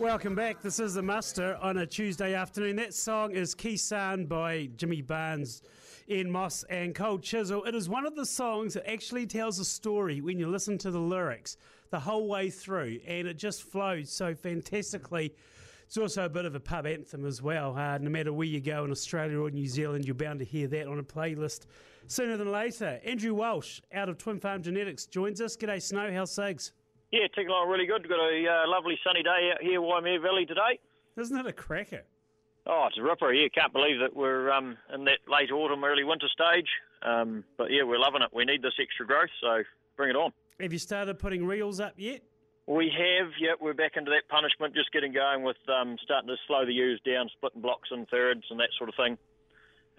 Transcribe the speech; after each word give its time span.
Welcome 0.00 0.34
back. 0.34 0.60
This 0.60 0.80
is 0.80 0.94
the 0.94 1.02
muster 1.02 1.56
on 1.62 1.78
a 1.78 1.86
Tuesday 1.86 2.34
afternoon. 2.34 2.74
That 2.76 2.92
song 2.92 3.30
is 3.30 3.54
Khe 3.54 3.74
Sanh 3.74 4.28
by 4.28 4.68
Jimmy 4.76 5.02
Barnes, 5.02 5.62
Ian 6.08 6.32
Moss, 6.32 6.64
and 6.64 6.96
Cold 6.96 7.22
Chisel. 7.22 7.62
It 7.62 7.76
is 7.76 7.88
one 7.88 8.04
of 8.04 8.16
the 8.16 8.26
songs 8.26 8.74
that 8.74 8.90
actually 8.90 9.24
tells 9.26 9.60
a 9.60 9.64
story 9.64 10.20
when 10.20 10.36
you 10.36 10.48
listen 10.48 10.78
to 10.78 10.90
the 10.90 10.98
lyrics 10.98 11.56
the 11.90 12.00
whole 12.00 12.26
way 12.26 12.50
through, 12.50 12.98
and 13.06 13.28
it 13.28 13.38
just 13.38 13.62
flows 13.62 14.10
so 14.10 14.34
fantastically. 14.34 15.32
It's 15.86 15.96
also 15.96 16.24
a 16.24 16.28
bit 16.28 16.44
of 16.44 16.56
a 16.56 16.60
pub 16.60 16.86
anthem 16.86 17.24
as 17.24 17.40
well. 17.40 17.76
Uh, 17.76 17.98
no 17.98 18.10
matter 18.10 18.32
where 18.32 18.48
you 18.48 18.60
go 18.60 18.84
in 18.84 18.90
Australia 18.90 19.38
or 19.38 19.50
New 19.50 19.68
Zealand, 19.68 20.06
you're 20.06 20.16
bound 20.16 20.40
to 20.40 20.44
hear 20.44 20.66
that 20.66 20.88
on 20.88 20.98
a 20.98 21.04
playlist 21.04 21.66
sooner 22.08 22.36
than 22.36 22.50
later. 22.50 23.00
Andrew 23.04 23.34
Welsh 23.34 23.80
out 23.92 24.08
of 24.08 24.18
Twin 24.18 24.40
Farm 24.40 24.60
Genetics 24.60 25.06
joins 25.06 25.40
us. 25.40 25.56
G'day, 25.56 25.80
Snow. 25.80 26.12
How's 26.12 26.34
Sigs? 26.34 26.72
Yeah, 27.14 27.28
ticking 27.28 27.46
along 27.46 27.68
really 27.68 27.86
good. 27.86 28.02
We've 28.02 28.10
got 28.10 28.18
a 28.18 28.42
uh, 28.44 28.68
lovely 28.68 28.98
sunny 29.06 29.22
day 29.22 29.52
out 29.54 29.62
here, 29.62 29.80
Waimea 29.80 30.18
Valley 30.18 30.46
today. 30.46 30.80
Isn't 31.16 31.38
it 31.38 31.46
a 31.46 31.52
cracker? 31.52 32.02
Oh, 32.66 32.86
it's 32.88 32.98
a 32.98 33.02
ripper 33.02 33.32
here. 33.32 33.48
Can't 33.50 33.72
believe 33.72 34.00
that 34.00 34.16
we're 34.16 34.50
um, 34.50 34.76
in 34.92 35.04
that 35.04 35.20
late 35.28 35.52
autumn, 35.52 35.84
early 35.84 36.02
winter 36.02 36.26
stage. 36.26 36.66
Um, 37.02 37.44
but 37.56 37.70
yeah, 37.70 37.84
we're 37.84 38.00
loving 38.00 38.22
it. 38.22 38.30
We 38.34 38.44
need 38.44 38.62
this 38.62 38.72
extra 38.82 39.06
growth, 39.06 39.30
so 39.40 39.62
bring 39.96 40.10
it 40.10 40.16
on. 40.16 40.32
Have 40.58 40.72
you 40.72 40.80
started 40.80 41.20
putting 41.20 41.46
reels 41.46 41.78
up 41.78 41.94
yet? 41.96 42.22
We 42.66 42.90
have, 42.90 43.30
yeah. 43.38 43.52
We're 43.60 43.74
back 43.74 43.92
into 43.94 44.10
that 44.10 44.28
punishment, 44.28 44.74
just 44.74 44.90
getting 44.90 45.12
going 45.12 45.44
with 45.44 45.58
um, 45.68 45.96
starting 46.02 46.26
to 46.26 46.36
slow 46.48 46.66
the 46.66 46.72
ewes 46.72 47.00
down, 47.06 47.30
splitting 47.36 47.60
blocks 47.60 47.90
in 47.92 48.06
thirds 48.06 48.42
and 48.50 48.58
that 48.58 48.70
sort 48.76 48.88
of 48.88 48.96
thing, 48.96 49.16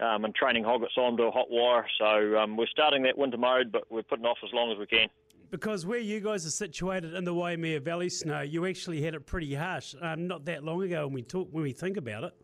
um, 0.00 0.26
and 0.26 0.34
training 0.34 0.64
hoggets 0.64 0.98
onto 0.98 1.22
a 1.22 1.30
hot 1.30 1.46
wire. 1.48 1.86
So 1.98 2.36
um, 2.36 2.58
we're 2.58 2.66
starting 2.66 3.04
that 3.04 3.16
winter 3.16 3.38
mode, 3.38 3.72
but 3.72 3.90
we're 3.90 4.02
putting 4.02 4.26
off 4.26 4.36
as 4.44 4.52
long 4.52 4.70
as 4.70 4.78
we 4.78 4.86
can 4.86 5.08
because 5.50 5.86
where 5.86 5.98
you 5.98 6.20
guys 6.20 6.46
are 6.46 6.50
situated 6.50 7.14
in 7.14 7.24
the 7.24 7.34
Waimea 7.34 7.80
Valley 7.80 8.08
snow, 8.08 8.40
you 8.40 8.66
actually 8.66 9.02
had 9.02 9.14
it 9.14 9.26
pretty 9.26 9.54
harsh 9.54 9.94
um, 10.00 10.26
not 10.26 10.44
that 10.46 10.64
long 10.64 10.82
ago 10.82 11.06
when 11.06 11.14
we 11.14 11.22
talk 11.22 11.48
when 11.50 11.62
we 11.62 11.72
think 11.72 11.96
about 11.96 12.24
it. 12.24 12.34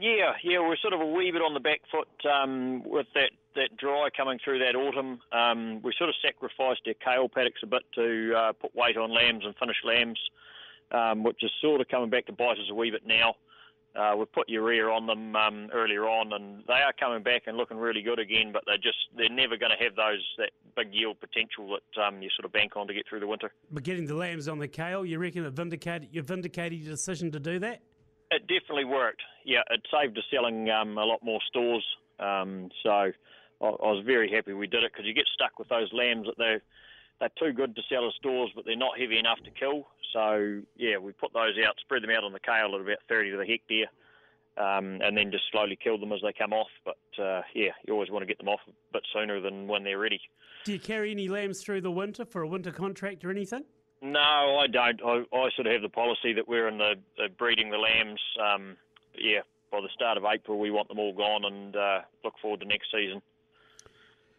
Yeah, 0.00 0.32
yeah, 0.42 0.58
we're 0.58 0.76
sort 0.78 0.94
of 0.94 1.00
a 1.00 1.06
wee 1.06 1.30
bit 1.30 1.42
on 1.42 1.54
the 1.54 1.60
back 1.60 1.80
foot 1.90 2.08
um, 2.28 2.82
with 2.84 3.06
that, 3.14 3.30
that 3.54 3.76
dry 3.76 4.08
coming 4.16 4.40
through 4.42 4.58
that 4.58 4.74
autumn. 4.74 5.20
Um, 5.30 5.80
we 5.82 5.92
sort 5.96 6.10
of 6.10 6.16
sacrificed 6.20 6.80
our 6.88 6.94
kale 6.94 7.28
paddocks 7.28 7.60
a 7.62 7.66
bit 7.66 7.82
to 7.94 8.34
uh, 8.36 8.52
put 8.52 8.74
weight 8.74 8.96
on 8.96 9.14
lambs 9.14 9.44
and 9.44 9.54
finish 9.56 9.76
lambs, 9.84 10.18
um, 10.90 11.22
which 11.22 11.44
is 11.44 11.52
sort 11.60 11.80
of 11.80 11.86
coming 11.86 12.10
back 12.10 12.26
to 12.26 12.32
bite 12.32 12.58
us 12.58 12.68
a 12.68 12.74
wee 12.74 12.90
bit 12.90 13.06
now. 13.06 13.36
Uh, 13.94 14.14
we've 14.16 14.32
put 14.32 14.48
urea 14.48 14.86
on 14.86 15.06
them 15.06 15.36
um, 15.36 15.68
earlier 15.72 16.08
on, 16.08 16.32
and 16.32 16.64
they 16.66 16.80
are 16.80 16.94
coming 16.98 17.22
back 17.22 17.42
and 17.46 17.58
looking 17.58 17.76
really 17.76 18.00
good 18.00 18.18
again. 18.18 18.50
But 18.50 18.62
they're 18.66 18.78
just 18.78 18.96
they're 19.16 19.28
never 19.28 19.58
going 19.58 19.72
to 19.76 19.84
have 19.84 19.94
those 19.96 20.24
that 20.38 20.50
big 20.74 20.94
yield 20.94 21.20
potential 21.20 21.76
that 21.76 22.02
um, 22.02 22.22
you 22.22 22.30
sort 22.34 22.46
of 22.46 22.52
bank 22.52 22.72
on 22.76 22.86
to 22.86 22.94
get 22.94 23.06
through 23.06 23.20
the 23.20 23.26
winter. 23.26 23.52
But 23.70 23.82
getting 23.82 24.06
the 24.06 24.14
lambs 24.14 24.48
on 24.48 24.58
the 24.58 24.68
kale, 24.68 25.04
you 25.04 25.18
reckon 25.18 25.44
it 25.44 25.52
vindicated 25.52 26.08
you 26.10 26.22
vindicated 26.22 26.80
your 26.80 26.92
decision 26.92 27.30
to 27.32 27.40
do 27.40 27.58
that? 27.58 27.82
It 28.30 28.46
definitely 28.48 28.86
worked. 28.86 29.20
Yeah, 29.44 29.60
it 29.70 29.82
saved 29.92 30.16
us 30.16 30.24
selling 30.32 30.70
um, 30.70 30.96
a 30.96 31.04
lot 31.04 31.22
more 31.22 31.40
stores. 31.48 31.84
Um, 32.18 32.70
so 32.82 32.88
I, 32.90 33.12
I, 33.60 33.66
was 33.66 34.04
very 34.06 34.30
happy 34.30 34.54
we 34.54 34.66
did 34.66 34.84
it 34.84 34.92
because 34.92 35.06
you 35.06 35.12
get 35.12 35.26
stuck 35.34 35.58
with 35.58 35.68
those 35.68 35.92
lambs 35.92 36.26
that 36.26 36.38
they're 36.38 36.62
they're 37.22 37.30
too 37.38 37.54
good 37.54 37.76
to 37.76 37.82
sell 37.88 38.06
as 38.08 38.14
stores, 38.18 38.50
but 38.54 38.64
they're 38.64 38.76
not 38.76 38.98
heavy 38.98 39.16
enough 39.16 39.38
to 39.44 39.50
kill. 39.52 39.86
So 40.12 40.60
yeah, 40.76 40.98
we 40.98 41.12
put 41.12 41.32
those 41.32 41.54
out, 41.64 41.76
spread 41.80 42.02
them 42.02 42.10
out 42.10 42.24
on 42.24 42.32
the 42.32 42.40
kale 42.40 42.74
at 42.74 42.80
about 42.80 42.98
30 43.08 43.30
to 43.30 43.36
the 43.36 43.46
hectare, 43.46 43.86
um, 44.58 45.00
and 45.00 45.16
then 45.16 45.30
just 45.30 45.44
slowly 45.52 45.78
kill 45.80 45.98
them 45.98 46.12
as 46.12 46.18
they 46.22 46.32
come 46.32 46.52
off. 46.52 46.68
But 46.84 47.22
uh, 47.22 47.42
yeah, 47.54 47.70
you 47.86 47.94
always 47.94 48.10
want 48.10 48.22
to 48.22 48.26
get 48.26 48.38
them 48.38 48.48
off 48.48 48.60
a 48.68 48.72
bit 48.92 49.06
sooner 49.12 49.40
than 49.40 49.68
when 49.68 49.84
they're 49.84 50.00
ready. 50.00 50.20
Do 50.64 50.72
you 50.72 50.80
carry 50.80 51.12
any 51.12 51.28
lambs 51.28 51.62
through 51.62 51.82
the 51.82 51.92
winter 51.92 52.24
for 52.24 52.42
a 52.42 52.48
winter 52.48 52.72
contract 52.72 53.24
or 53.24 53.30
anything? 53.30 53.64
No, 54.00 54.58
I 54.58 54.66
don't. 54.66 55.00
I, 55.04 55.22
I 55.32 55.48
sort 55.54 55.68
of 55.68 55.72
have 55.72 55.82
the 55.82 55.88
policy 55.88 56.32
that 56.32 56.48
we're 56.48 56.66
in 56.66 56.78
the, 56.78 56.94
the 57.16 57.28
breeding 57.38 57.70
the 57.70 57.78
lambs. 57.78 58.20
Um, 58.42 58.76
yeah, 59.16 59.42
by 59.70 59.80
the 59.80 59.88
start 59.94 60.18
of 60.18 60.24
April, 60.24 60.58
we 60.58 60.72
want 60.72 60.88
them 60.88 60.98
all 60.98 61.14
gone 61.14 61.44
and 61.44 61.76
uh, 61.76 62.00
look 62.24 62.34
forward 62.42 62.60
to 62.60 62.66
next 62.66 62.88
season. 62.92 63.22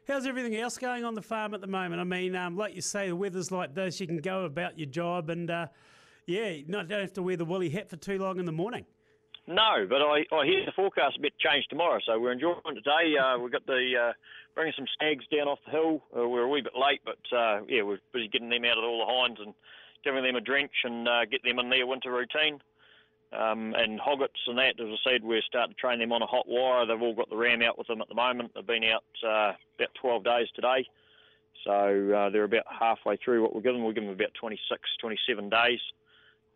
How's 0.05 0.25
everything 0.25 0.53
else 0.57 0.77
going 0.77 1.05
on 1.05 1.13
the 1.13 1.21
farm 1.21 1.53
at 1.53 1.61
the 1.61 1.67
moment? 1.67 2.01
I 2.01 2.03
mean, 2.03 2.35
um, 2.35 2.57
like 2.57 2.75
you 2.75 2.81
say, 2.81 3.07
the 3.07 3.15
weather's 3.15 3.51
like 3.51 3.73
this, 3.73 4.01
you 4.01 4.07
can 4.07 4.17
go 4.17 4.43
about 4.43 4.77
your 4.77 4.89
job 4.89 5.29
and, 5.29 5.49
uh, 5.49 5.67
yeah, 6.25 6.57
not 6.67 6.89
don't 6.89 6.99
have 6.99 7.13
to 7.13 7.23
wear 7.23 7.37
the 7.37 7.45
woolly 7.45 7.69
hat 7.69 7.89
for 7.89 7.95
too 7.95 8.17
long 8.17 8.37
in 8.37 8.45
the 8.45 8.51
morning. 8.51 8.85
No, 9.47 9.85
but 9.87 10.01
I, 10.01 10.25
I 10.35 10.45
hear 10.45 10.65
the 10.65 10.73
forecast 10.75 11.17
a 11.17 11.21
bit 11.21 11.33
changed 11.39 11.69
tomorrow, 11.69 11.99
so 12.05 12.19
we're 12.19 12.33
enjoying 12.33 12.59
today. 12.75 13.15
Uh, 13.17 13.37
we've 13.39 13.51
got 13.51 13.65
the 13.65 13.93
uh, 14.09 14.13
bringing 14.55 14.73
some 14.75 14.87
snags 14.97 15.23
down 15.31 15.47
off 15.47 15.59
the 15.65 15.71
hill. 15.71 16.03
Uh, 16.15 16.27
we're 16.27 16.43
a 16.43 16.49
wee 16.49 16.61
bit 16.61 16.73
late, 16.75 17.01
but 17.05 17.37
uh, 17.37 17.61
yeah, 17.67 17.81
we're 17.81 17.99
busy 18.13 18.27
getting 18.27 18.49
them 18.49 18.65
out 18.65 18.77
of 18.77 18.83
all 18.83 18.99
the 18.99 19.11
hinds 19.11 19.39
and 19.39 19.53
giving 20.03 20.23
them 20.23 20.35
a 20.35 20.41
drench 20.41 20.71
and 20.83 21.07
uh, 21.07 21.25
get 21.29 21.43
them 21.43 21.59
in 21.59 21.69
their 21.69 21.87
winter 21.87 22.11
routine. 22.11 22.59
Um, 23.33 23.73
and 23.75 23.99
hoggets 23.99 24.39
and 24.45 24.57
that, 24.59 24.79
as 24.79 24.88
I 24.88 25.11
said, 25.11 25.23
we're 25.23 25.41
starting 25.41 25.73
to 25.73 25.79
train 25.79 25.99
them 25.99 26.11
on 26.11 26.21
a 26.21 26.27
hot 26.27 26.47
wire. 26.47 26.85
They've 26.85 27.01
all 27.01 27.16
got 27.16 27.29
the 27.29 27.35
ram 27.35 27.61
out 27.63 27.77
with 27.77 27.88
them 27.88 28.01
at 28.01 28.07
the 28.07 28.16
moment. 28.16 28.51
They've 28.53 28.66
been 28.66 28.83
out 28.83 29.03
uh, 29.25 29.53
about 29.79 29.89
12 29.99 30.23
days 30.23 30.47
today. 30.55 30.85
So 31.63 31.71
uh, 31.71 32.29
they're 32.29 32.44
about 32.44 32.66
halfway 32.67 33.17
through 33.17 33.41
what 33.41 33.55
we're 33.55 33.61
giving 33.61 33.79
them. 33.79 33.85
We're 33.85 33.94
giving 33.94 34.09
them 34.09 34.19
about 34.19 34.33
26, 34.39 34.81
27 34.99 35.49
days. 35.49 35.79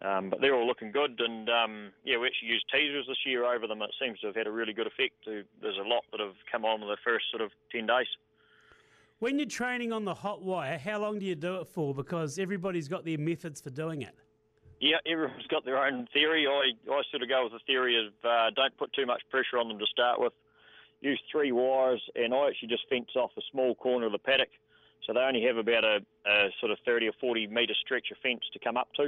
Um, 0.01 0.29
but 0.29 0.41
they're 0.41 0.53
all 0.53 0.67
looking 0.67 0.91
good. 0.91 1.19
And 1.19 1.49
um, 1.49 1.91
yeah, 2.03 2.17
we 2.17 2.27
actually 2.27 2.49
used 2.49 2.65
teasers 2.71 3.05
this 3.07 3.17
year 3.25 3.45
over 3.45 3.65
them. 3.65 3.81
It 3.81 3.91
seems 3.99 4.19
to 4.19 4.27
have 4.27 4.35
had 4.35 4.45
a 4.45 4.51
really 4.51 4.73
good 4.73 4.88
effect. 4.88 5.15
There's 5.25 5.77
a 5.77 5.88
lot 5.88 6.03
that 6.11 6.19
have 6.19 6.35
come 6.51 6.65
on 6.65 6.81
in 6.83 6.88
the 6.88 6.97
first 7.03 7.25
sort 7.31 7.41
of 7.41 7.51
10 7.71 7.88
days. 7.88 8.07
When 9.19 9.39
you're 9.39 9.47
training 9.47 9.91
on 9.91 10.05
the 10.05 10.13
hot 10.13 10.44
wire, 10.44 10.77
how 10.77 10.99
long 10.99 11.17
do 11.17 11.25
you 11.25 11.33
do 11.33 11.55
it 11.55 11.67
for? 11.67 11.95
Because 11.95 12.38
everybody's 12.38 12.88
got 12.88 13.03
their 13.03 13.17
methods 13.17 13.59
for 13.59 13.71
doing 13.71 14.03
it. 14.03 14.13
Yeah, 14.79 14.97
everyone's 15.07 15.47
got 15.47 15.65
their 15.65 15.83
own 15.83 16.07
theory. 16.13 16.45
I, 16.45 16.91
I 16.91 17.01
sort 17.09 17.23
of 17.23 17.29
go 17.29 17.43
with 17.43 17.53
the 17.53 17.65
theory 17.65 17.97
of 17.97 18.13
uh, 18.23 18.51
don't 18.55 18.77
put 18.77 18.93
too 18.93 19.05
much 19.05 19.23
pressure 19.31 19.57
on 19.57 19.67
them 19.67 19.79
to 19.79 19.85
start 19.88 20.19
with. 20.19 20.33
Use 21.01 21.19
three 21.31 21.51
wires, 21.51 22.01
and 22.15 22.33
I 22.33 22.47
actually 22.47 22.69
just 22.69 22.88
fence 22.89 23.09
off 23.15 23.31
a 23.38 23.41
small 23.51 23.75
corner 23.75 24.05
of 24.05 24.11
the 24.11 24.19
paddock. 24.19 24.49
So 25.05 25.13
they 25.13 25.19
only 25.19 25.43
have 25.43 25.57
about 25.57 25.83
a, 25.83 25.99
a 26.25 26.49
sort 26.59 26.71
of 26.71 26.77
30 26.85 27.07
or 27.07 27.13
40 27.19 27.47
metre 27.47 27.73
stretch 27.81 28.07
of 28.11 28.17
fence 28.21 28.41
to 28.53 28.59
come 28.59 28.77
up 28.77 28.89
to. 28.95 29.05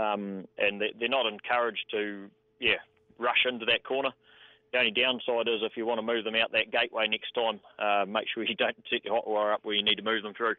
Um, 0.00 0.46
and 0.58 0.80
they're 0.80 1.08
not 1.08 1.26
encouraged 1.26 1.84
to, 1.92 2.28
yeah, 2.60 2.80
rush 3.18 3.44
into 3.46 3.66
that 3.66 3.84
corner. 3.84 4.10
The 4.72 4.78
only 4.78 4.90
downside 4.90 5.48
is 5.48 5.60
if 5.62 5.76
you 5.76 5.84
want 5.84 5.98
to 5.98 6.06
move 6.06 6.24
them 6.24 6.34
out 6.34 6.52
that 6.52 6.72
gateway 6.72 7.06
next 7.06 7.34
time, 7.34 7.60
uh, 7.78 8.06
make 8.06 8.26
sure 8.32 8.42
you 8.42 8.54
don't 8.54 8.76
set 8.90 9.04
your 9.04 9.14
hot 9.14 9.28
wire 9.28 9.52
up 9.52 9.60
where 9.64 9.74
you 9.74 9.82
need 9.82 9.96
to 9.96 10.02
move 10.02 10.22
them 10.22 10.34
through 10.34 10.54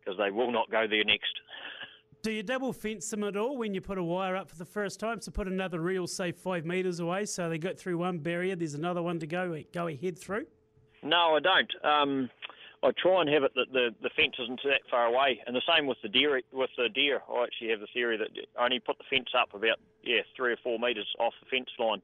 because 0.00 0.18
they 0.18 0.30
will 0.30 0.52
not 0.52 0.70
go 0.70 0.86
there 0.88 1.04
next. 1.04 1.34
Do 2.26 2.32
you 2.32 2.42
double 2.42 2.72
fence 2.72 3.08
them 3.08 3.22
at 3.22 3.36
all 3.36 3.56
when 3.56 3.72
you 3.72 3.80
put 3.80 3.98
a 3.98 4.02
wire 4.02 4.34
up 4.34 4.50
for 4.50 4.56
the 4.56 4.64
first 4.64 4.98
time? 4.98 5.20
So 5.20 5.30
put 5.30 5.46
another 5.46 5.78
reel, 5.78 6.08
say 6.08 6.32
five 6.32 6.64
metres 6.64 6.98
away, 6.98 7.24
so 7.24 7.48
they 7.48 7.56
got 7.56 7.78
through 7.78 7.98
one 7.98 8.18
barrier. 8.18 8.56
There's 8.56 8.74
another 8.74 9.00
one 9.00 9.20
to 9.20 9.28
go 9.28 9.62
go 9.72 9.86
ahead 9.86 10.18
through. 10.18 10.46
No, 11.04 11.36
I 11.36 11.38
don't. 11.38 11.70
Um, 11.84 12.28
I 12.82 12.90
try 13.00 13.20
and 13.20 13.30
have 13.30 13.44
it 13.44 13.52
that 13.54 13.66
the, 13.72 13.94
the 14.02 14.10
fence 14.16 14.34
isn't 14.42 14.58
that 14.64 14.80
far 14.90 15.06
away, 15.06 15.40
and 15.46 15.54
the 15.54 15.62
same 15.72 15.86
with 15.86 15.98
the 16.02 16.08
deer. 16.08 16.42
With 16.52 16.70
the 16.76 16.88
deer, 16.88 17.22
I 17.32 17.44
actually 17.44 17.68
have 17.68 17.78
the 17.78 17.86
theory 17.94 18.16
that 18.16 18.30
I 18.58 18.64
only 18.64 18.80
put 18.80 18.98
the 18.98 19.04
fence 19.08 19.28
up 19.40 19.54
about 19.54 19.78
yeah 20.02 20.22
three 20.36 20.52
or 20.52 20.58
four 20.64 20.80
metres 20.80 21.06
off 21.20 21.32
the 21.40 21.48
fence 21.48 21.70
line, 21.78 22.02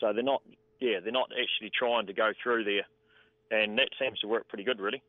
so 0.00 0.14
they're 0.14 0.22
not 0.22 0.40
yeah 0.80 1.00
they're 1.02 1.12
not 1.12 1.28
actually 1.32 1.70
trying 1.78 2.06
to 2.06 2.14
go 2.14 2.32
through 2.42 2.64
there, 2.64 2.86
and 3.50 3.76
that 3.76 3.90
seems 4.00 4.20
to 4.20 4.26
work 4.26 4.48
pretty 4.48 4.64
good 4.64 4.80
really. 4.80 5.02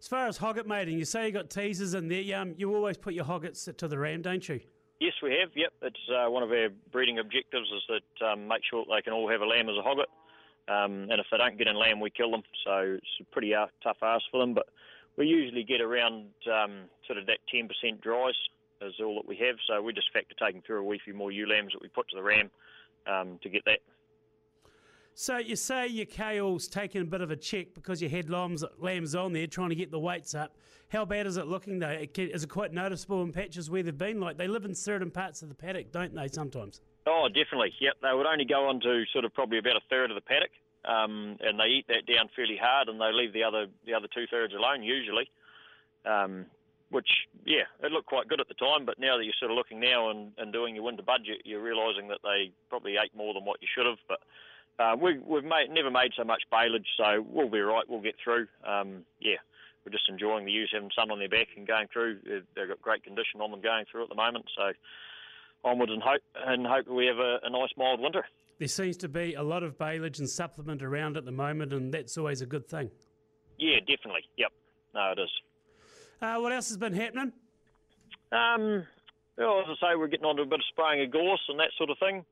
As 0.00 0.08
far 0.08 0.26
as 0.26 0.38
hogget 0.38 0.66
mating, 0.66 0.98
you 0.98 1.04
say 1.04 1.26
you 1.26 1.32
got 1.32 1.50
teasers 1.50 1.92
in 1.92 2.08
there. 2.08 2.40
Um, 2.40 2.54
you 2.56 2.74
always 2.74 2.96
put 2.96 3.12
your 3.12 3.26
hoggets 3.26 3.68
to 3.76 3.86
the 3.86 3.98
ram, 3.98 4.22
don't 4.22 4.48
you? 4.48 4.58
Yes, 4.98 5.12
we 5.22 5.36
have. 5.38 5.50
Yep, 5.54 5.72
it's 5.82 6.08
uh, 6.08 6.30
one 6.30 6.42
of 6.42 6.50
our 6.50 6.68
breeding 6.90 7.18
objectives 7.18 7.68
is 7.68 7.82
that 7.88 8.26
um, 8.26 8.48
make 8.48 8.62
sure 8.68 8.82
they 8.88 9.02
can 9.02 9.12
all 9.12 9.28
have 9.28 9.42
a 9.42 9.46
lamb 9.46 9.68
as 9.68 9.76
a 9.76 9.82
hogget. 9.82 10.08
Um, 10.68 11.10
and 11.10 11.20
if 11.20 11.26
they 11.30 11.36
don't 11.36 11.58
get 11.58 11.66
in 11.66 11.76
lamb, 11.76 12.00
we 12.00 12.08
kill 12.08 12.30
them. 12.30 12.42
So 12.64 12.96
it's 12.96 13.20
a 13.20 13.24
pretty 13.24 13.54
uh, 13.54 13.66
tough 13.82 13.98
ask 14.02 14.24
for 14.30 14.40
them. 14.40 14.54
But 14.54 14.68
we 15.18 15.26
usually 15.26 15.64
get 15.64 15.82
around 15.82 16.28
um, 16.50 16.88
sort 17.06 17.18
of 17.18 17.26
that 17.26 17.38
10% 17.54 18.00
dries 18.00 18.34
is 18.80 18.94
all 19.04 19.16
that 19.16 19.28
we 19.28 19.36
have. 19.36 19.56
So 19.68 19.82
we 19.82 19.92
just 19.92 20.10
factor 20.14 20.34
taking 20.40 20.62
through 20.62 20.80
a 20.80 20.84
wee 20.84 21.00
few 21.04 21.12
more 21.12 21.30
ewe 21.30 21.46
lambs 21.46 21.72
that 21.74 21.82
we 21.82 21.88
put 21.88 22.08
to 22.08 22.16
the 22.16 22.22
ram 22.22 22.50
um, 23.06 23.38
to 23.42 23.50
get 23.50 23.64
that. 23.66 23.80
So 25.20 25.36
you 25.36 25.54
say 25.54 25.86
your 25.86 26.06
kale's 26.06 26.66
taking 26.66 27.02
a 27.02 27.04
bit 27.04 27.20
of 27.20 27.30
a 27.30 27.36
check 27.36 27.74
because 27.74 28.00
you 28.00 28.08
had 28.08 28.30
lambs, 28.30 28.64
lambs 28.78 29.14
on 29.14 29.34
there 29.34 29.46
trying 29.46 29.68
to 29.68 29.74
get 29.74 29.90
the 29.90 29.98
weights 29.98 30.34
up. 30.34 30.56
How 30.88 31.04
bad 31.04 31.26
is 31.26 31.36
it 31.36 31.46
looking 31.46 31.78
though? 31.78 31.94
Is 32.16 32.42
it 32.42 32.48
quite 32.48 32.72
noticeable 32.72 33.22
in 33.22 33.30
patches 33.30 33.68
where 33.68 33.82
they've 33.82 33.98
been? 33.98 34.18
Like 34.18 34.38
they 34.38 34.48
live 34.48 34.64
in 34.64 34.74
certain 34.74 35.10
parts 35.10 35.42
of 35.42 35.50
the 35.50 35.54
paddock, 35.54 35.92
don't 35.92 36.14
they? 36.14 36.28
Sometimes. 36.28 36.80
Oh, 37.06 37.28
definitely. 37.28 37.74
Yep, 37.82 37.96
they 38.00 38.14
would 38.14 38.24
only 38.24 38.46
go 38.46 38.66
on 38.66 38.80
to 38.80 39.04
sort 39.12 39.26
of 39.26 39.34
probably 39.34 39.58
about 39.58 39.76
a 39.76 39.82
third 39.90 40.10
of 40.10 40.14
the 40.14 40.22
paddock, 40.22 40.52
um, 40.86 41.36
and 41.40 41.60
they 41.60 41.66
eat 41.66 41.84
that 41.88 42.10
down 42.10 42.30
fairly 42.34 42.56
hard, 42.58 42.88
and 42.88 42.98
they 42.98 43.12
leave 43.12 43.34
the 43.34 43.44
other 43.44 43.66
the 43.84 43.92
other 43.92 44.08
two 44.08 44.24
thirds 44.30 44.54
alone 44.54 44.82
usually. 44.82 45.28
Um, 46.06 46.46
which, 46.88 47.28
yeah, 47.44 47.68
it 47.84 47.92
looked 47.92 48.06
quite 48.06 48.26
good 48.26 48.40
at 48.40 48.48
the 48.48 48.54
time, 48.54 48.84
but 48.86 48.98
now 48.98 49.18
that 49.18 49.24
you're 49.24 49.36
sort 49.38 49.52
of 49.52 49.56
looking 49.56 49.78
now 49.78 50.10
and, 50.10 50.32
and 50.38 50.50
doing 50.50 50.74
your 50.74 50.82
winter 50.82 51.04
budget, 51.04 51.42
you're 51.44 51.62
realising 51.62 52.08
that 52.08 52.18
they 52.24 52.50
probably 52.68 52.96
ate 52.96 53.14
more 53.14 53.32
than 53.32 53.44
what 53.44 53.62
you 53.62 53.68
should 53.72 53.86
have. 53.86 53.98
But 54.08 54.18
uh, 54.80 54.96
we, 54.96 55.18
we've 55.18 55.44
made, 55.44 55.68
never 55.70 55.90
made 55.90 56.12
so 56.16 56.24
much 56.24 56.42
baleage, 56.50 56.86
so 56.96 57.24
we'll 57.28 57.50
be 57.50 57.60
right. 57.60 57.84
We'll 57.88 58.00
get 58.00 58.14
through. 58.22 58.46
Um, 58.66 59.04
yeah, 59.20 59.36
we're 59.84 59.92
just 59.92 60.08
enjoying 60.08 60.46
the 60.46 60.52
ewes 60.52 60.70
having 60.72 60.90
sun 60.96 61.10
on 61.10 61.18
their 61.18 61.28
back 61.28 61.48
and 61.56 61.66
going 61.66 61.88
through. 61.92 62.20
They've 62.24 62.68
got 62.68 62.80
great 62.80 63.04
condition 63.04 63.40
on 63.40 63.50
them 63.50 63.60
going 63.60 63.84
through 63.90 64.04
at 64.04 64.08
the 64.08 64.14
moment, 64.14 64.46
so 64.56 64.72
onwards 65.64 65.92
and 65.92 66.02
hope 66.02 66.22
and 66.46 66.66
hope 66.66 66.88
we 66.88 67.06
have 67.06 67.18
a, 67.18 67.40
a 67.42 67.50
nice 67.50 67.68
mild 67.76 68.00
winter. 68.00 68.24
There 68.58 68.68
seems 68.68 68.96
to 68.98 69.08
be 69.08 69.34
a 69.34 69.42
lot 69.42 69.62
of 69.62 69.78
baleage 69.78 70.18
and 70.18 70.28
supplement 70.28 70.82
around 70.82 71.16
at 71.16 71.24
the 71.24 71.32
moment, 71.32 71.72
and 71.72 71.92
that's 71.92 72.16
always 72.16 72.40
a 72.40 72.46
good 72.46 72.66
thing. 72.66 72.90
Yeah, 73.58 73.80
definitely. 73.80 74.24
Yep. 74.36 74.52
No, 74.94 75.12
it 75.12 75.18
is. 75.18 75.30
Uh, 76.20 76.36
what 76.36 76.52
else 76.52 76.68
has 76.68 76.76
been 76.76 76.94
happening? 76.94 77.32
Um, 78.32 78.86
well, 79.36 79.60
as 79.60 79.66
I 79.82 79.92
say, 79.92 79.96
we're 79.96 80.08
getting 80.08 80.26
on 80.26 80.36
to 80.36 80.42
a 80.42 80.46
bit 80.46 80.60
of 80.60 80.64
spraying 80.70 81.02
of 81.02 81.10
gorse 81.10 81.40
and 81.48 81.58
that 81.58 81.70
sort 81.76 81.90
of 81.90 81.98
thing. 81.98 82.24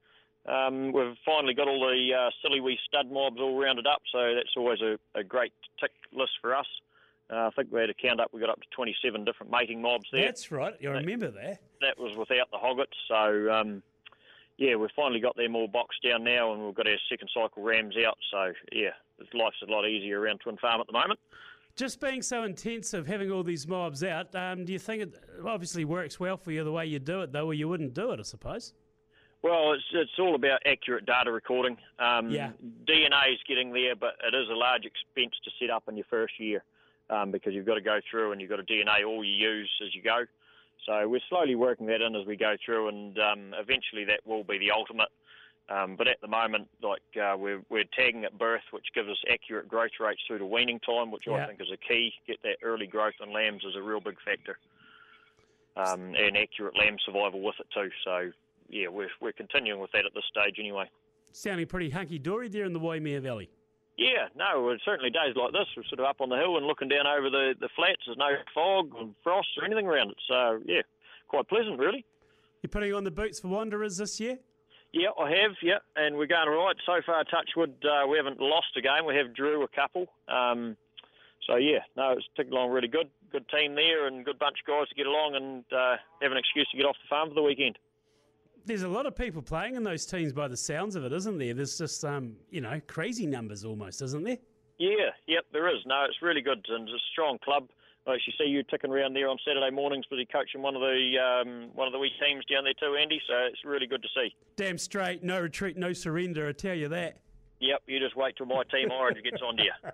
Um, 0.48 0.92
we've 0.92 1.16
finally 1.26 1.52
got 1.52 1.68
all 1.68 1.80
the 1.80 2.14
uh, 2.14 2.30
silly 2.42 2.60
wee 2.60 2.78
stud 2.86 3.10
mobs 3.10 3.36
all 3.38 3.60
rounded 3.60 3.86
up, 3.86 4.00
so 4.10 4.34
that's 4.34 4.54
always 4.56 4.80
a, 4.80 4.98
a 5.14 5.22
great 5.22 5.52
tick 5.78 5.90
list 6.12 6.32
for 6.40 6.54
us. 6.54 6.66
Uh, 7.30 7.48
I 7.48 7.50
think 7.54 7.70
we 7.70 7.80
had 7.80 7.90
a 7.90 7.94
count 7.94 8.20
up, 8.20 8.30
we 8.32 8.40
got 8.40 8.48
up 8.48 8.60
to 8.60 8.66
27 8.74 9.24
different 9.24 9.52
mating 9.52 9.82
mobs 9.82 10.06
there. 10.10 10.24
That's 10.24 10.50
right, 10.50 10.74
I 10.82 10.86
remember 10.86 11.30
that. 11.30 11.60
That 11.82 11.98
was 11.98 12.16
without 12.16 12.50
the 12.50 12.56
hoggets, 12.56 12.96
so 13.06 13.52
um, 13.52 13.82
yeah, 14.56 14.76
we've 14.76 14.90
finally 14.96 15.20
got 15.20 15.36
them 15.36 15.54
all 15.54 15.68
boxed 15.68 16.02
down 16.02 16.24
now, 16.24 16.54
and 16.54 16.64
we've 16.64 16.74
got 16.74 16.86
our 16.86 16.96
second 17.10 17.28
cycle 17.34 17.62
rams 17.62 17.94
out, 18.06 18.16
so 18.30 18.52
yeah, 18.72 18.90
life's 19.34 19.56
a 19.66 19.70
lot 19.70 19.86
easier 19.86 20.18
around 20.18 20.40
Twin 20.40 20.56
Farm 20.56 20.80
at 20.80 20.86
the 20.86 20.94
moment. 20.94 21.20
Just 21.76 22.00
being 22.00 22.22
so 22.22 22.44
intensive, 22.44 23.06
having 23.06 23.30
all 23.30 23.42
these 23.42 23.68
mobs 23.68 24.02
out, 24.02 24.34
um, 24.34 24.64
do 24.64 24.72
you 24.72 24.78
think 24.78 25.02
it 25.02 25.14
obviously 25.46 25.84
works 25.84 26.18
well 26.18 26.38
for 26.38 26.50
you 26.50 26.64
the 26.64 26.72
way 26.72 26.86
you 26.86 26.98
do 26.98 27.20
it, 27.20 27.32
though, 27.32 27.46
or 27.46 27.54
you 27.54 27.68
wouldn't 27.68 27.92
do 27.92 28.12
it, 28.12 28.18
I 28.18 28.22
suppose? 28.22 28.72
Well, 29.42 29.72
it's 29.72 29.84
it's 29.92 30.18
all 30.18 30.34
about 30.34 30.60
accurate 30.66 31.06
data 31.06 31.30
recording. 31.30 31.76
Um, 31.98 32.30
yeah. 32.30 32.50
DNA 32.86 33.32
is 33.32 33.38
getting 33.46 33.72
there, 33.72 33.94
but 33.94 34.14
it 34.26 34.34
is 34.34 34.48
a 34.50 34.54
large 34.54 34.84
expense 34.84 35.34
to 35.44 35.50
set 35.60 35.70
up 35.70 35.84
in 35.88 35.96
your 35.96 36.06
first 36.10 36.34
year 36.40 36.64
um, 37.08 37.30
because 37.30 37.54
you've 37.54 37.66
got 37.66 37.74
to 37.74 37.80
go 37.80 38.00
through 38.10 38.32
and 38.32 38.40
you've 38.40 38.50
got 38.50 38.56
to 38.56 38.64
DNA 38.64 39.06
all 39.06 39.24
you 39.24 39.32
use 39.32 39.70
as 39.86 39.94
you 39.94 40.02
go. 40.02 40.24
So 40.86 41.08
we're 41.08 41.20
slowly 41.28 41.54
working 41.54 41.86
that 41.86 42.00
in 42.00 42.16
as 42.16 42.26
we 42.26 42.36
go 42.36 42.56
through, 42.64 42.88
and 42.88 43.18
um, 43.18 43.54
eventually 43.58 44.04
that 44.06 44.26
will 44.26 44.42
be 44.44 44.58
the 44.58 44.70
ultimate. 44.70 45.08
Um, 45.68 45.96
but 45.96 46.08
at 46.08 46.20
the 46.22 46.28
moment, 46.28 46.66
like 46.82 47.02
uh, 47.22 47.36
we're, 47.36 47.60
we're 47.68 47.84
tagging 47.96 48.24
at 48.24 48.38
birth, 48.38 48.62
which 48.70 48.86
gives 48.94 49.08
us 49.08 49.18
accurate 49.30 49.68
growth 49.68 49.90
rates 50.00 50.20
through 50.26 50.38
to 50.38 50.46
weaning 50.46 50.80
time, 50.80 51.10
which 51.10 51.24
Yeah. 51.26 51.44
I 51.44 51.46
think 51.46 51.60
is 51.60 51.68
a 51.70 51.76
key. 51.76 52.12
Get 52.26 52.38
that 52.42 52.56
early 52.62 52.86
growth 52.86 53.14
on 53.20 53.32
lambs 53.34 53.64
is 53.64 53.76
a 53.76 53.82
real 53.82 54.00
big 54.00 54.16
factor, 54.24 54.58
um, 55.76 56.14
and 56.16 56.36
accurate 56.38 56.76
lamb 56.76 56.96
survival 57.04 57.42
with 57.42 57.56
it 57.60 57.66
too. 57.74 57.90
So 58.02 58.32
yeah, 58.68 58.88
we're 58.88 59.10
we're 59.20 59.32
continuing 59.32 59.80
with 59.80 59.92
that 59.92 60.04
at 60.04 60.14
this 60.14 60.24
stage 60.30 60.56
anyway. 60.58 60.90
Sounding 61.32 61.66
pretty 61.66 61.90
hunky 61.90 62.18
dory 62.18 62.48
there 62.48 62.64
in 62.64 62.72
the 62.72 62.78
Waimea 62.78 63.20
Valley. 63.20 63.50
Yeah, 63.98 64.30
no, 64.36 64.70
it's 64.70 64.84
certainly 64.84 65.10
days 65.10 65.34
like 65.34 65.50
this. 65.52 65.66
We're 65.76 65.82
sort 65.90 65.98
of 65.98 66.06
up 66.06 66.20
on 66.20 66.28
the 66.28 66.36
hill 66.36 66.56
and 66.56 66.66
looking 66.66 66.88
down 66.88 67.06
over 67.08 67.28
the, 67.28 67.54
the 67.58 67.68
flats. 67.74 68.02
There's 68.06 68.16
no 68.16 68.30
fog 68.54 68.94
and 68.96 69.12
frost 69.24 69.48
or 69.58 69.64
anything 69.64 69.88
around 69.88 70.10
it. 70.10 70.16
So, 70.28 70.60
yeah, 70.64 70.82
quite 71.26 71.48
pleasant, 71.48 71.80
really. 71.80 72.06
You're 72.62 72.70
putting 72.70 72.94
on 72.94 73.02
the 73.02 73.10
boots 73.10 73.40
for 73.40 73.48
Wanderers 73.48 73.96
this 73.96 74.20
year? 74.20 74.38
Yeah, 74.92 75.08
I 75.20 75.30
have, 75.42 75.50
yeah, 75.62 75.78
and 75.96 76.16
we're 76.16 76.26
going 76.26 76.48
all 76.48 76.66
right. 76.66 76.76
So 76.86 77.02
far, 77.04 77.24
Touchwood, 77.24 77.74
uh, 77.84 78.06
we 78.06 78.16
haven't 78.16 78.40
lost 78.40 78.68
a 78.76 78.80
game. 78.80 79.04
We 79.04 79.16
have 79.16 79.34
drew 79.34 79.64
a 79.64 79.68
couple. 79.68 80.06
Um, 80.28 80.76
so, 81.50 81.56
yeah, 81.56 81.80
no, 81.96 82.12
it's 82.12 82.26
ticking 82.36 82.52
along 82.52 82.70
really 82.70 82.88
good. 82.88 83.10
Good 83.32 83.48
team 83.48 83.74
there 83.74 84.06
and 84.06 84.24
good 84.24 84.38
bunch 84.38 84.58
of 84.62 84.66
guys 84.66 84.88
to 84.90 84.94
get 84.94 85.06
along 85.06 85.34
and 85.34 85.64
uh, 85.76 85.96
have 86.22 86.30
an 86.30 86.38
excuse 86.38 86.68
to 86.70 86.76
get 86.76 86.86
off 86.86 86.96
the 87.02 87.08
farm 87.10 87.30
for 87.30 87.34
the 87.34 87.42
weekend. 87.42 87.78
There's 88.68 88.82
a 88.82 88.88
lot 88.88 89.06
of 89.06 89.16
people 89.16 89.40
playing 89.40 89.76
in 89.76 89.82
those 89.82 90.04
teams 90.04 90.34
by 90.34 90.46
the 90.46 90.56
sounds 90.56 90.94
of 90.94 91.02
it, 91.02 91.10
isn't 91.10 91.38
there? 91.38 91.54
There's 91.54 91.78
just, 91.78 92.04
um, 92.04 92.34
you 92.50 92.60
know, 92.60 92.78
crazy 92.86 93.26
numbers 93.26 93.64
almost, 93.64 94.02
isn't 94.02 94.22
there? 94.22 94.36
Yeah, 94.78 95.08
yep, 95.26 95.46
there 95.54 95.74
is. 95.74 95.80
No, 95.86 96.04
it's 96.06 96.20
really 96.20 96.42
good 96.42 96.62
and 96.68 96.86
it's 96.86 96.92
a 96.92 97.04
strong 97.10 97.38
club. 97.42 97.70
I 98.06 98.12
actually 98.16 98.34
see 98.36 98.44
you 98.44 98.62
ticking 98.64 98.90
around 98.90 99.14
there 99.14 99.26
on 99.30 99.38
Saturday 99.42 99.74
mornings, 99.74 100.04
busy 100.10 100.28
coaching 100.30 100.60
one 100.60 100.74
of 100.74 100.82
the 100.82 101.16
um, 101.18 101.70
one 101.74 101.86
of 101.86 101.94
the 101.94 101.98
wee 101.98 102.12
teams 102.22 102.44
down 102.44 102.64
there 102.64 102.74
too, 102.74 102.94
Andy. 102.94 103.22
So 103.26 103.34
it's 103.50 103.64
really 103.64 103.86
good 103.86 104.02
to 104.02 104.08
see. 104.14 104.34
Damn 104.56 104.76
straight, 104.76 105.24
no 105.24 105.40
retreat, 105.40 105.78
no 105.78 105.94
surrender, 105.94 106.46
I 106.46 106.52
tell 106.52 106.74
you 106.74 106.88
that. 106.88 107.22
Yep, 107.60 107.82
you 107.86 107.98
just 108.00 108.16
wait 108.16 108.36
till 108.36 108.46
my 108.46 108.64
team 108.70 108.90
Orange 108.90 109.18
gets 109.24 109.42
on 109.42 109.56
to 109.56 109.64
you. 109.64 109.72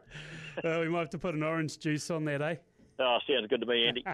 Well, 0.62 0.80
we 0.80 0.88
might 0.88 1.00
have 1.00 1.10
to 1.10 1.18
put 1.18 1.34
an 1.34 1.42
orange 1.42 1.78
juice 1.78 2.10
on 2.10 2.24
that, 2.26 2.40
eh? 2.40 2.54
Oh, 2.98 3.18
sounds 3.28 3.48
good 3.48 3.60
to 3.60 3.66
me, 3.66 3.86
Andy. 3.88 4.04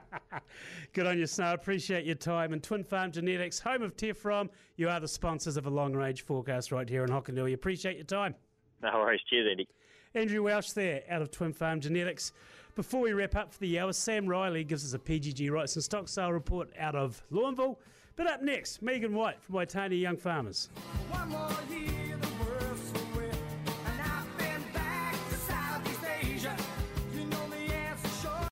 Good 0.94 1.06
on 1.06 1.18
you, 1.18 1.26
Snow. 1.26 1.52
Appreciate 1.52 2.06
your 2.06 2.14
time. 2.14 2.52
And 2.52 2.62
Twin 2.62 2.82
Farm 2.82 3.12
Genetics, 3.12 3.60
home 3.60 3.82
of 3.82 3.94
Tefrom, 3.96 4.48
you 4.76 4.88
are 4.88 5.00
the 5.00 5.08
sponsors 5.08 5.56
of 5.56 5.66
a 5.66 5.70
long 5.70 5.92
range 5.92 6.24
forecast 6.24 6.72
right 6.72 6.88
here 6.88 7.04
in 7.04 7.10
Hokonui. 7.10 7.52
Appreciate 7.52 7.96
your 7.96 8.06
time. 8.06 8.34
No 8.82 8.90
worries. 8.94 9.20
Cheers, 9.28 9.48
Andy. 9.50 9.68
Andrew 10.14 10.42
Welsh 10.42 10.70
there 10.70 11.02
out 11.10 11.20
of 11.20 11.30
Twin 11.30 11.52
Farm 11.52 11.80
Genetics. 11.80 12.32
Before 12.74 13.02
we 13.02 13.12
wrap 13.12 13.36
up 13.36 13.52
for 13.52 13.60
the 13.60 13.78
hour, 13.78 13.92
Sam 13.92 14.26
Riley 14.26 14.64
gives 14.64 14.84
us 14.84 14.94
a 14.94 14.98
PGG 14.98 15.50
Wrightson 15.50 15.82
stock 15.82 16.08
sale 16.08 16.32
report 16.32 16.70
out 16.78 16.94
of 16.94 17.22
Lorneville. 17.30 17.76
But 18.16 18.26
up 18.26 18.42
next, 18.42 18.80
Megan 18.82 19.14
White 19.14 19.42
from 19.42 19.56
Waitani 19.56 20.00
Young 20.00 20.16
Farmers. 20.16 20.70
One 21.10 21.28
more 21.28 21.50
year. 21.70 22.09